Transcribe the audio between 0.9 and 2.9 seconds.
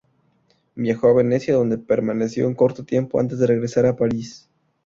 a Venecia, donde permaneció un corto